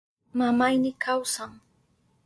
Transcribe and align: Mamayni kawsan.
Mamayni 0.37 0.91
kawsan. 1.03 1.51